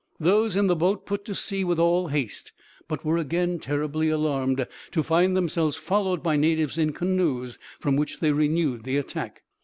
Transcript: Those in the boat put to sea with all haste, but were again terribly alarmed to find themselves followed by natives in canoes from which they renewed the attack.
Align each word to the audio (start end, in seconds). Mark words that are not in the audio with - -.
Those 0.19 0.55
in 0.55 0.65
the 0.65 0.75
boat 0.75 1.05
put 1.05 1.25
to 1.25 1.35
sea 1.35 1.63
with 1.63 1.77
all 1.77 2.07
haste, 2.07 2.53
but 2.87 3.05
were 3.05 3.17
again 3.19 3.59
terribly 3.59 4.09
alarmed 4.09 4.65
to 4.93 5.03
find 5.03 5.37
themselves 5.37 5.77
followed 5.77 6.23
by 6.23 6.37
natives 6.37 6.75
in 6.79 6.91
canoes 6.91 7.59
from 7.79 7.97
which 7.97 8.19
they 8.19 8.31
renewed 8.31 8.83
the 8.83 8.97
attack. 8.97 9.43